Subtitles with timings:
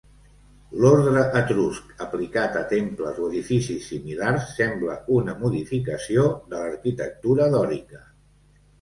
[0.85, 8.07] L'ordre etrusc aplicat a temples o edificis similars sembla una modificació de l'arquitectura dòrica.